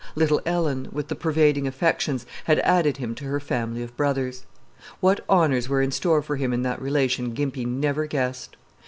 Little 0.15 0.41
Ellen, 0.47 0.87
with 0.91 1.09
the 1.09 1.15
pervading 1.15 1.67
affections, 1.67 2.25
had 2.45 2.57
added 2.61 2.97
him 2.97 3.13
to 3.13 3.25
her 3.25 3.39
family 3.39 3.83
of 3.83 3.95
brothers. 3.95 4.47
What 4.99 5.23
honors 5.29 5.69
were 5.69 5.83
in 5.83 5.91
store 5.91 6.23
for 6.23 6.37
him 6.37 6.53
in 6.53 6.63
that 6.63 6.81
relation 6.81 7.35
Gimpy 7.35 7.65
never 7.67 8.07
guessed. 8.07 8.57